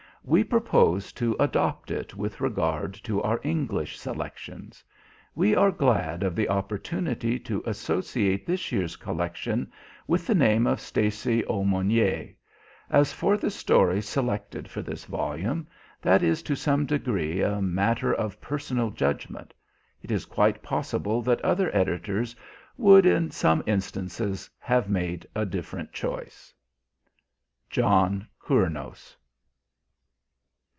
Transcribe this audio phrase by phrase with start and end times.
[0.23, 4.83] We propose to adopt it with regard to our English selections.
[5.33, 9.71] We are glad of the opportunity to associate this year's collection
[10.05, 12.35] with the name of Stacy Aumonier.
[12.87, 15.65] As for the stories selected for this volume,
[16.03, 19.55] that is to some degree a matter of personal judgement;
[20.03, 22.35] it is quite possible that other editors
[22.77, 26.53] would, in some instances, have made a different choice.
[27.71, 29.17] JOHN COURNOS.